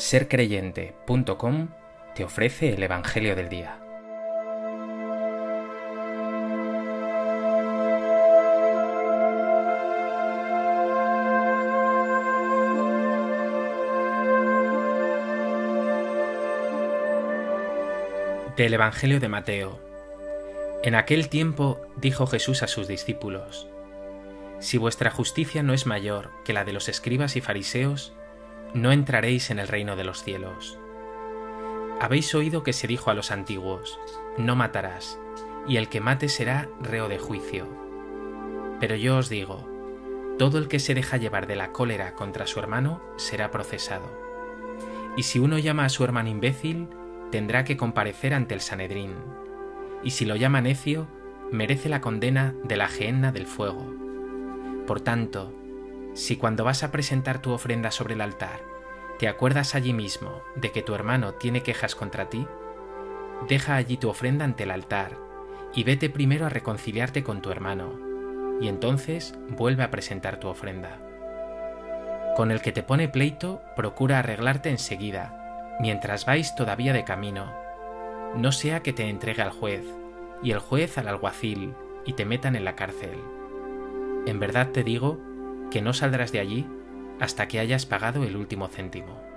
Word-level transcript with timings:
sercreyente.com 0.00 1.68
te 2.14 2.24
ofrece 2.24 2.72
el 2.72 2.82
Evangelio 2.82 3.36
del 3.36 3.50
Día. 3.50 3.78
Del 18.56 18.74
Evangelio 18.74 19.20
de 19.20 19.28
Mateo. 19.28 19.80
En 20.82 20.94
aquel 20.94 21.28
tiempo 21.28 21.78
dijo 21.96 22.26
Jesús 22.26 22.62
a 22.62 22.68
sus 22.68 22.88
discípulos, 22.88 23.68
Si 24.60 24.78
vuestra 24.78 25.10
justicia 25.10 25.62
no 25.62 25.74
es 25.74 25.84
mayor 25.84 26.30
que 26.44 26.54
la 26.54 26.64
de 26.64 26.72
los 26.72 26.88
escribas 26.88 27.36
y 27.36 27.42
fariseos, 27.42 28.14
no 28.74 28.92
entraréis 28.92 29.50
en 29.50 29.58
el 29.58 29.68
reino 29.68 29.96
de 29.96 30.04
los 30.04 30.22
cielos. 30.22 30.78
Habéis 32.00 32.34
oído 32.34 32.62
que 32.62 32.72
se 32.72 32.86
dijo 32.86 33.10
a 33.10 33.14
los 33.14 33.30
antiguos, 33.30 33.98
no 34.38 34.56
matarás, 34.56 35.18
y 35.66 35.76
el 35.76 35.88
que 35.88 36.00
mate 36.00 36.28
será 36.28 36.68
reo 36.80 37.08
de 37.08 37.18
juicio. 37.18 37.66
Pero 38.80 38.96
yo 38.96 39.18
os 39.18 39.28
digo, 39.28 39.68
todo 40.38 40.58
el 40.58 40.68
que 40.68 40.78
se 40.78 40.94
deja 40.94 41.18
llevar 41.18 41.46
de 41.46 41.56
la 41.56 41.72
cólera 41.72 42.14
contra 42.14 42.46
su 42.46 42.58
hermano 42.58 43.02
será 43.16 43.50
procesado. 43.50 44.10
Y 45.16 45.24
si 45.24 45.38
uno 45.38 45.58
llama 45.58 45.84
a 45.84 45.90
su 45.90 46.02
hermano 46.02 46.30
imbécil, 46.30 46.88
tendrá 47.30 47.64
que 47.64 47.76
comparecer 47.76 48.32
ante 48.32 48.54
el 48.54 48.60
Sanedrín. 48.60 49.12
Y 50.02 50.12
si 50.12 50.24
lo 50.24 50.36
llama 50.36 50.62
necio, 50.62 51.06
merece 51.50 51.88
la 51.88 52.00
condena 52.00 52.54
de 52.64 52.76
la 52.76 52.88
gehenna 52.88 53.32
del 53.32 53.46
fuego. 53.46 53.84
Por 54.86 55.02
tanto, 55.02 55.52
si 56.14 56.36
cuando 56.36 56.64
vas 56.64 56.82
a 56.82 56.90
presentar 56.90 57.40
tu 57.40 57.52
ofrenda 57.52 57.90
sobre 57.90 58.14
el 58.14 58.20
altar, 58.20 58.60
te 59.18 59.28
acuerdas 59.28 59.74
allí 59.74 59.92
mismo 59.92 60.42
de 60.56 60.72
que 60.72 60.82
tu 60.82 60.94
hermano 60.94 61.34
tiene 61.34 61.62
quejas 61.62 61.94
contra 61.94 62.30
ti, 62.30 62.46
deja 63.48 63.76
allí 63.76 63.96
tu 63.96 64.08
ofrenda 64.08 64.44
ante 64.44 64.64
el 64.64 64.70
altar 64.70 65.16
y 65.74 65.84
vete 65.84 66.10
primero 66.10 66.46
a 66.46 66.48
reconciliarte 66.48 67.22
con 67.22 67.42
tu 67.42 67.50
hermano, 67.50 67.98
y 68.60 68.68
entonces 68.68 69.34
vuelve 69.48 69.82
a 69.82 69.90
presentar 69.90 70.38
tu 70.40 70.48
ofrenda. 70.48 70.98
Con 72.36 72.50
el 72.50 72.60
que 72.60 72.72
te 72.72 72.82
pone 72.82 73.08
pleito, 73.08 73.62
procura 73.76 74.18
arreglarte 74.18 74.70
enseguida, 74.70 75.76
mientras 75.80 76.26
vais 76.26 76.54
todavía 76.54 76.92
de 76.92 77.04
camino, 77.04 77.52
no 78.34 78.52
sea 78.52 78.80
que 78.80 78.92
te 78.92 79.08
entregue 79.08 79.42
al 79.42 79.50
juez, 79.50 79.84
y 80.42 80.52
el 80.52 80.58
juez 80.58 80.98
al 80.98 81.08
alguacil, 81.08 81.74
y 82.04 82.14
te 82.14 82.24
metan 82.24 82.56
en 82.56 82.64
la 82.64 82.76
cárcel. 82.76 83.18
En 84.26 84.40
verdad 84.40 84.68
te 84.70 84.82
digo 84.84 85.18
que 85.70 85.82
no 85.82 85.92
saldrás 85.92 86.32
de 86.32 86.40
allí 86.40 86.66
hasta 87.20 87.48
que 87.48 87.58
hayas 87.60 87.86
pagado 87.86 88.24
el 88.24 88.36
último 88.36 88.68
céntimo. 88.68 89.30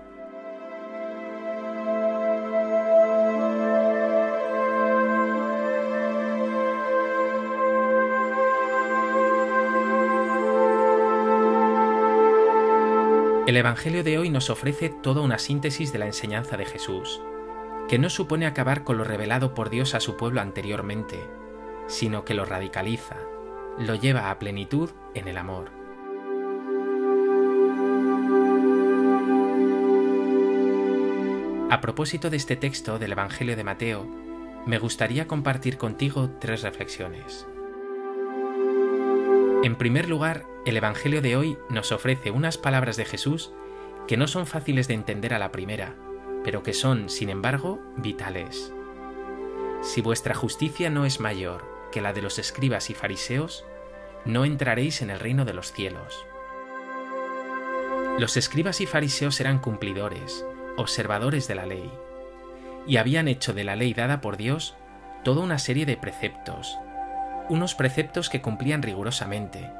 El 13.45 13.57
Evangelio 13.57 14.05
de 14.05 14.17
hoy 14.17 14.29
nos 14.29 14.49
ofrece 14.49 14.89
toda 14.89 15.21
una 15.21 15.37
síntesis 15.37 15.91
de 15.91 15.99
la 15.99 16.05
enseñanza 16.05 16.55
de 16.55 16.65
Jesús, 16.65 17.21
que 17.89 17.99
no 17.99 18.09
supone 18.09 18.45
acabar 18.45 18.85
con 18.85 18.97
lo 18.97 19.03
revelado 19.03 19.53
por 19.53 19.69
Dios 19.69 19.93
a 19.95 19.99
su 19.99 20.15
pueblo 20.15 20.39
anteriormente, 20.39 21.19
sino 21.87 22.23
que 22.23 22.33
lo 22.33 22.45
radicaliza, 22.45 23.17
lo 23.77 23.95
lleva 23.95 24.31
a 24.31 24.39
plenitud 24.39 24.91
en 25.13 25.27
el 25.27 25.37
amor. 25.37 25.82
A 31.73 31.81
propósito 31.81 32.29
de 32.29 32.37
este 32.37 32.55
texto 32.55 32.99
del 32.99 33.13
Evangelio 33.13 33.55
de 33.55 33.63
Mateo, 33.63 34.05
me 34.67 34.77
gustaría 34.77 35.27
compartir 35.27 35.79
contigo 35.79 36.29
tres 36.39 36.61
reflexiones. 36.61 37.47
En 39.63 39.75
primer 39.75 40.07
lugar, 40.07 40.45
el 40.67 40.77
Evangelio 40.77 41.19
de 41.23 41.35
hoy 41.35 41.57
nos 41.71 41.91
ofrece 41.91 42.29
unas 42.29 42.59
palabras 42.59 42.95
de 42.95 43.05
Jesús 43.05 43.53
que 44.07 44.17
no 44.17 44.27
son 44.27 44.45
fáciles 44.45 44.87
de 44.87 44.93
entender 44.93 45.33
a 45.33 45.39
la 45.39 45.51
primera, 45.51 45.95
pero 46.43 46.61
que 46.61 46.73
son, 46.73 47.09
sin 47.09 47.31
embargo, 47.31 47.81
vitales. 47.97 48.71
Si 49.81 50.01
vuestra 50.01 50.35
justicia 50.35 50.91
no 50.91 51.07
es 51.07 51.19
mayor 51.19 51.65
que 51.91 52.01
la 52.01 52.13
de 52.13 52.21
los 52.21 52.37
escribas 52.37 52.91
y 52.91 52.93
fariseos, 52.93 53.65
no 54.25 54.45
entraréis 54.45 55.01
en 55.01 55.09
el 55.09 55.19
reino 55.19 55.43
de 55.43 55.55
los 55.55 55.73
cielos. 55.73 56.23
Los 58.19 58.37
escribas 58.37 58.79
y 58.79 58.85
fariseos 58.85 59.39
eran 59.39 59.57
cumplidores, 59.57 60.45
observadores 60.77 61.47
de 61.47 61.55
la 61.55 61.65
ley, 61.65 61.91
y 62.87 62.97
habían 62.97 63.27
hecho 63.27 63.53
de 63.53 63.63
la 63.63 63.75
ley 63.75 63.93
dada 63.93 64.21
por 64.21 64.37
Dios 64.37 64.75
toda 65.23 65.41
una 65.41 65.59
serie 65.59 65.85
de 65.85 65.97
preceptos, 65.97 66.77
unos 67.49 67.75
preceptos 67.75 68.29
que 68.29 68.41
cumplían 68.41 68.81
rigurosamente 68.81 69.71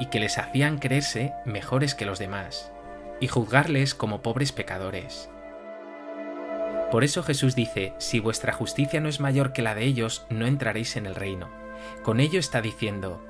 y 0.00 0.06
que 0.06 0.20
les 0.20 0.38
hacían 0.38 0.78
creerse 0.78 1.32
mejores 1.44 1.94
que 1.94 2.06
los 2.06 2.18
demás 2.18 2.72
y 3.20 3.28
juzgarles 3.28 3.94
como 3.94 4.22
pobres 4.22 4.52
pecadores. 4.52 5.30
Por 6.90 7.02
eso 7.02 7.22
Jesús 7.22 7.54
dice, 7.54 7.94
si 7.98 8.20
vuestra 8.20 8.52
justicia 8.52 9.00
no 9.00 9.08
es 9.08 9.20
mayor 9.20 9.52
que 9.52 9.62
la 9.62 9.74
de 9.74 9.84
ellos, 9.84 10.26
no 10.30 10.46
entraréis 10.46 10.96
en 10.96 11.06
el 11.06 11.14
reino. 11.14 11.48
Con 12.02 12.20
ello 12.20 12.38
está 12.38 12.62
diciendo, 12.62 13.24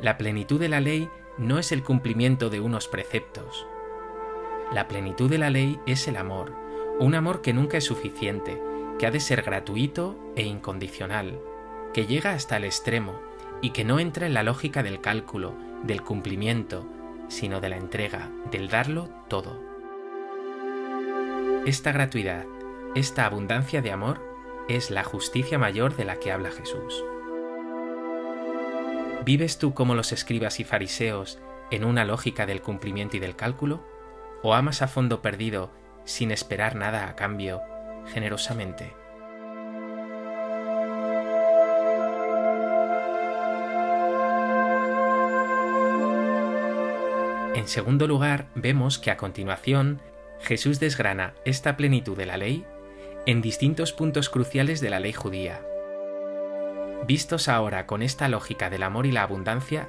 la 0.00 0.16
plenitud 0.16 0.58
de 0.58 0.68
la 0.68 0.80
ley 0.80 1.08
no 1.36 1.58
es 1.58 1.72
el 1.72 1.82
cumplimiento 1.82 2.48
de 2.48 2.60
unos 2.60 2.88
preceptos, 2.88 3.66
la 4.72 4.88
plenitud 4.88 5.30
de 5.30 5.38
la 5.38 5.50
ley 5.50 5.78
es 5.86 6.08
el 6.08 6.16
amor, 6.16 6.52
un 6.98 7.14
amor 7.14 7.42
que 7.42 7.52
nunca 7.52 7.78
es 7.78 7.84
suficiente, 7.84 8.60
que 8.98 9.06
ha 9.06 9.10
de 9.10 9.20
ser 9.20 9.42
gratuito 9.42 10.16
e 10.36 10.42
incondicional, 10.42 11.38
que 11.92 12.06
llega 12.06 12.32
hasta 12.32 12.56
el 12.56 12.64
extremo 12.64 13.20
y 13.60 13.70
que 13.70 13.84
no 13.84 13.98
entra 13.98 14.26
en 14.26 14.34
la 14.34 14.42
lógica 14.42 14.82
del 14.82 15.00
cálculo, 15.00 15.54
del 15.82 16.02
cumplimiento, 16.02 16.86
sino 17.28 17.60
de 17.60 17.68
la 17.68 17.76
entrega, 17.76 18.30
del 18.50 18.68
darlo 18.68 19.08
todo. 19.28 19.60
Esta 21.66 21.92
gratuidad, 21.92 22.44
esta 22.94 23.26
abundancia 23.26 23.80
de 23.80 23.90
amor, 23.90 24.20
es 24.68 24.90
la 24.90 25.04
justicia 25.04 25.58
mayor 25.58 25.96
de 25.96 26.04
la 26.04 26.16
que 26.16 26.32
habla 26.32 26.50
Jesús. 26.50 27.04
¿Vives 29.24 29.58
tú 29.58 29.72
como 29.72 29.94
los 29.94 30.12
escribas 30.12 30.60
y 30.60 30.64
fariseos 30.64 31.38
en 31.70 31.84
una 31.84 32.04
lógica 32.04 32.44
del 32.44 32.60
cumplimiento 32.60 33.16
y 33.16 33.20
del 33.20 33.36
cálculo? 33.36 33.82
O 34.44 34.52
amas 34.52 34.82
a 34.82 34.88
fondo 34.88 35.22
perdido 35.22 35.72
sin 36.04 36.30
esperar 36.30 36.76
nada 36.76 37.08
a 37.08 37.16
cambio, 37.16 37.62
generosamente. 38.12 38.92
En 47.54 47.66
segundo 47.66 48.06
lugar, 48.06 48.46
vemos 48.54 48.98
que 48.98 49.10
a 49.10 49.16
continuación 49.16 50.02
Jesús 50.40 50.78
desgrana 50.78 51.32
esta 51.46 51.78
plenitud 51.78 52.14
de 52.14 52.26
la 52.26 52.36
ley 52.36 52.66
en 53.24 53.40
distintos 53.40 53.94
puntos 53.94 54.28
cruciales 54.28 54.82
de 54.82 54.90
la 54.90 55.00
ley 55.00 55.14
judía. 55.14 55.62
Vistos 57.06 57.48
ahora 57.48 57.86
con 57.86 58.02
esta 58.02 58.28
lógica 58.28 58.68
del 58.68 58.82
amor 58.82 59.06
y 59.06 59.12
la 59.12 59.22
abundancia, 59.22 59.88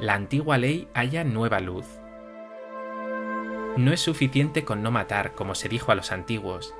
la 0.00 0.14
antigua 0.14 0.56
ley 0.56 0.88
halla 0.94 1.22
nueva 1.22 1.60
luz, 1.60 1.99
no 3.76 3.92
es 3.92 4.00
suficiente 4.00 4.64
con 4.64 4.82
no 4.82 4.90
matar, 4.90 5.34
como 5.34 5.54
se 5.54 5.68
dijo 5.68 5.92
a 5.92 5.94
los 5.94 6.12
antiguos, 6.12 6.74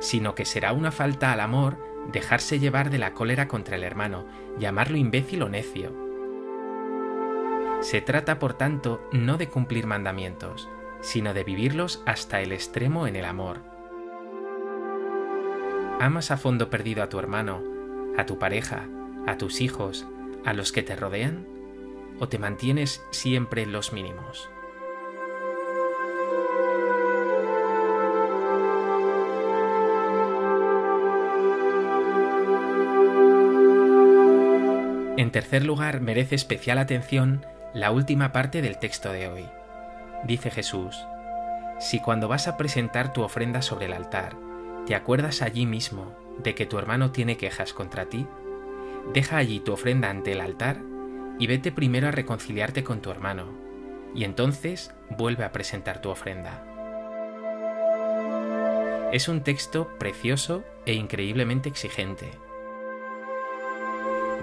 sino 0.00 0.34
que 0.34 0.44
será 0.44 0.72
una 0.72 0.92
falta 0.92 1.32
al 1.32 1.40
amor 1.40 1.78
dejarse 2.12 2.58
llevar 2.58 2.90
de 2.90 2.98
la 2.98 3.14
cólera 3.14 3.48
contra 3.48 3.76
el 3.76 3.84
hermano, 3.84 4.26
llamarlo 4.58 4.96
imbécil 4.96 5.42
o 5.42 5.48
necio. 5.48 5.92
Se 7.80 8.00
trata, 8.00 8.38
por 8.38 8.54
tanto, 8.54 9.06
no 9.12 9.36
de 9.36 9.48
cumplir 9.48 9.86
mandamientos, 9.86 10.68
sino 11.00 11.34
de 11.34 11.44
vivirlos 11.44 12.02
hasta 12.06 12.40
el 12.40 12.52
extremo 12.52 13.06
en 13.06 13.16
el 13.16 13.24
amor. 13.24 13.60
¿Amas 16.00 16.30
a 16.30 16.36
fondo 16.36 16.70
perdido 16.70 17.02
a 17.02 17.08
tu 17.08 17.18
hermano, 17.18 17.62
a 18.16 18.26
tu 18.26 18.38
pareja, 18.38 18.88
a 19.26 19.36
tus 19.38 19.60
hijos, 19.60 20.06
a 20.44 20.52
los 20.52 20.72
que 20.72 20.82
te 20.82 20.96
rodean? 20.96 21.46
¿O 22.20 22.28
te 22.28 22.38
mantienes 22.38 23.04
siempre 23.10 23.62
en 23.62 23.72
los 23.72 23.92
mínimos? 23.92 24.48
En 35.16 35.30
tercer 35.30 35.64
lugar, 35.64 36.00
merece 36.00 36.34
especial 36.34 36.76
atención 36.76 37.46
la 37.72 37.92
última 37.92 38.32
parte 38.32 38.62
del 38.62 38.78
texto 38.78 39.12
de 39.12 39.28
hoy. 39.28 39.48
Dice 40.24 40.50
Jesús, 40.50 41.06
si 41.78 42.00
cuando 42.00 42.26
vas 42.26 42.48
a 42.48 42.56
presentar 42.56 43.12
tu 43.12 43.22
ofrenda 43.22 43.62
sobre 43.62 43.86
el 43.86 43.92
altar, 43.92 44.36
te 44.86 44.96
acuerdas 44.96 45.40
allí 45.40 45.66
mismo 45.66 46.12
de 46.42 46.56
que 46.56 46.66
tu 46.66 46.78
hermano 46.78 47.12
tiene 47.12 47.36
quejas 47.36 47.72
contra 47.72 48.06
ti, 48.06 48.26
deja 49.12 49.36
allí 49.36 49.60
tu 49.60 49.72
ofrenda 49.72 50.10
ante 50.10 50.32
el 50.32 50.40
altar 50.40 50.78
y 51.38 51.46
vete 51.46 51.70
primero 51.70 52.08
a 52.08 52.12
reconciliarte 52.12 52.82
con 52.82 53.00
tu 53.00 53.12
hermano, 53.12 53.52
y 54.16 54.24
entonces 54.24 54.92
vuelve 55.10 55.44
a 55.44 55.52
presentar 55.52 56.00
tu 56.00 56.10
ofrenda. 56.10 56.64
Es 59.12 59.28
un 59.28 59.42
texto 59.42 59.96
precioso 59.96 60.64
e 60.86 60.94
increíblemente 60.94 61.68
exigente. 61.68 62.43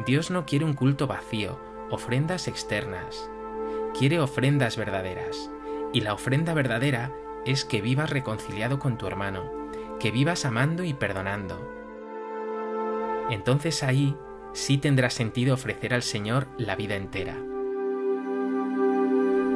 Dios 0.06 0.31
no 0.31 0.45
quiere 0.45 0.65
un 0.65 0.74
culto 0.74 1.07
vacío, 1.07 1.59
ofrendas 1.89 2.48
externas. 2.48 3.30
Quiere 3.98 4.19
ofrendas 4.19 4.77
verdaderas. 4.77 5.51
Y 5.94 6.01
la 6.01 6.13
ofrenda 6.13 6.53
verdadera 6.53 7.12
es 7.45 7.65
que 7.65 7.81
vivas 7.81 8.09
reconciliado 8.09 8.80
con 8.80 8.98
tu 8.98 9.07
hermano, 9.07 9.51
que 10.00 10.12
vivas 10.12 10.45
amando 10.45 10.83
y 10.83 10.94
perdonando. 10.94 11.69
Entonces 13.30 13.83
ahí 13.83 14.15
sí 14.53 14.77
tendrá 14.77 15.09
sentido 15.09 15.53
ofrecer 15.53 15.94
al 15.94 16.03
Señor 16.03 16.48
la 16.57 16.75
vida 16.75 16.95
entera. 16.95 17.38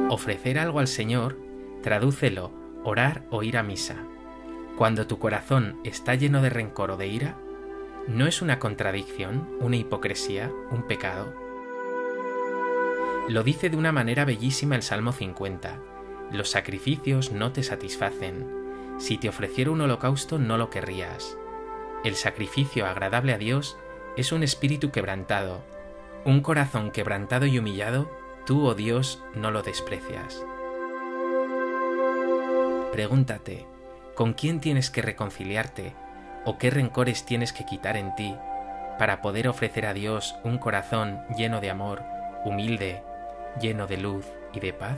Ofrecer 0.08 0.58
algo 0.58 0.78
al 0.78 0.88
Señor, 0.88 1.38
tradúcelo, 1.82 2.52
orar 2.84 3.24
o 3.30 3.42
ir 3.42 3.56
a 3.56 3.62
misa. 3.62 3.96
Cuando 4.76 5.06
tu 5.06 5.18
corazón 5.18 5.80
está 5.84 6.14
lleno 6.14 6.42
de 6.42 6.50
rencor 6.50 6.90
o 6.90 6.96
de 6.96 7.08
ira, 7.08 7.38
¿no 8.08 8.26
es 8.26 8.40
una 8.40 8.58
contradicción, 8.58 9.48
una 9.60 9.76
hipocresía, 9.76 10.52
un 10.70 10.86
pecado? 10.86 11.34
Lo 13.28 13.42
dice 13.42 13.68
de 13.68 13.76
una 13.76 13.90
manera 13.90 14.24
bellísima 14.24 14.76
el 14.76 14.82
Salmo 14.82 15.12
50. 15.12 15.78
Los 16.30 16.50
sacrificios 16.50 17.32
no 17.32 17.52
te 17.52 17.64
satisfacen. 17.64 18.96
Si 18.98 19.18
te 19.18 19.28
ofreciera 19.28 19.72
un 19.72 19.80
holocausto 19.80 20.38
no 20.38 20.56
lo 20.56 20.70
querrías. 20.70 21.36
El 22.04 22.14
sacrificio 22.14 22.86
agradable 22.86 23.32
a 23.32 23.38
Dios 23.38 23.76
es 24.16 24.30
un 24.30 24.44
espíritu 24.44 24.92
quebrantado. 24.92 25.64
Un 26.24 26.40
corazón 26.40 26.92
quebrantado 26.92 27.46
y 27.46 27.58
humillado, 27.58 28.10
tú, 28.46 28.66
oh 28.66 28.74
Dios, 28.74 29.22
no 29.34 29.50
lo 29.50 29.62
desprecias. 29.62 30.44
Pregúntate, 32.92 33.66
¿con 34.14 34.32
quién 34.32 34.60
tienes 34.60 34.90
que 34.90 35.02
reconciliarte 35.02 36.05
o 36.46 36.58
qué 36.58 36.70
rencores 36.70 37.26
tienes 37.26 37.52
que 37.52 37.66
quitar 37.66 37.96
en 37.96 38.14
ti 38.14 38.34
para 38.98 39.20
poder 39.20 39.48
ofrecer 39.48 39.84
a 39.84 39.92
Dios 39.92 40.36
un 40.44 40.58
corazón 40.58 41.20
lleno 41.36 41.60
de 41.60 41.68
amor, 41.68 42.04
humilde, 42.44 43.02
lleno 43.60 43.86
de 43.86 43.98
luz 43.98 44.24
y 44.54 44.60
de 44.60 44.72
paz? 44.72 44.96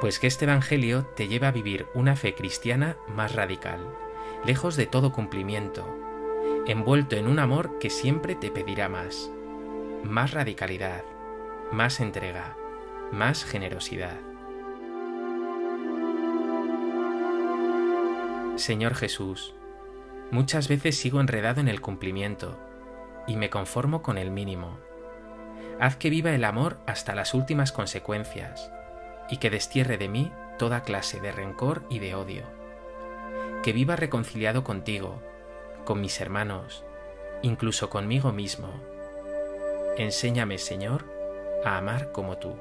Pues 0.00 0.18
que 0.18 0.26
este 0.26 0.44
Evangelio 0.44 1.06
te 1.16 1.28
lleva 1.28 1.48
a 1.48 1.52
vivir 1.52 1.86
una 1.94 2.14
fe 2.14 2.34
cristiana 2.34 2.96
más 3.08 3.34
radical, 3.34 3.80
lejos 4.44 4.76
de 4.76 4.86
todo 4.86 5.12
cumplimiento, 5.12 5.86
envuelto 6.66 7.16
en 7.16 7.26
un 7.26 7.38
amor 7.38 7.78
que 7.78 7.90
siempre 7.90 8.34
te 8.34 8.50
pedirá 8.50 8.88
más, 8.88 9.30
más 10.04 10.32
radicalidad, 10.32 11.02
más 11.72 11.98
entrega, 11.98 12.56
más 13.10 13.44
generosidad. 13.44 14.16
Señor 18.56 18.94
Jesús, 18.94 19.54
muchas 20.30 20.68
veces 20.68 20.96
sigo 20.96 21.20
enredado 21.20 21.60
en 21.60 21.68
el 21.68 21.80
cumplimiento 21.80 22.58
y 23.26 23.36
me 23.36 23.48
conformo 23.48 24.02
con 24.02 24.18
el 24.18 24.30
mínimo. 24.30 24.78
Haz 25.80 25.96
que 25.96 26.10
viva 26.10 26.32
el 26.32 26.44
amor 26.44 26.78
hasta 26.86 27.14
las 27.14 27.32
últimas 27.32 27.72
consecuencias 27.72 28.70
y 29.30 29.38
que 29.38 29.50
destierre 29.50 29.96
de 29.96 30.08
mí 30.08 30.30
toda 30.58 30.82
clase 30.82 31.18
de 31.20 31.32
rencor 31.32 31.82
y 31.88 31.98
de 31.98 32.14
odio. 32.14 32.44
Que 33.62 33.72
viva 33.72 33.96
reconciliado 33.96 34.64
contigo, 34.64 35.22
con 35.86 36.00
mis 36.02 36.20
hermanos, 36.20 36.84
incluso 37.42 37.88
conmigo 37.88 38.30
mismo 38.30 38.93
Enséñame, 39.96 40.58
Señor, 40.58 41.04
a 41.64 41.76
amar 41.76 42.10
como 42.10 42.36
tú. 42.36 42.56